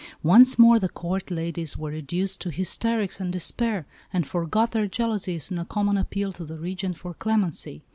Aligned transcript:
Once 0.23 0.57
more 0.57 0.79
the 0.79 0.89
Court 0.89 1.29
ladies 1.29 1.77
were 1.77 1.91
reduced 1.91 2.41
to 2.41 2.49
hysterics 2.49 3.19
and 3.19 3.31
despair, 3.31 3.85
and 4.11 4.25
forgot 4.25 4.71
their 4.71 4.87
jealousies 4.87 5.51
in 5.51 5.59
a 5.59 5.65
common 5.65 5.95
appeal 5.95 6.33
to 6.33 6.43
the 6.43 6.57
Regent 6.57 6.97
for 6.97 7.13
clemency. 7.13 7.83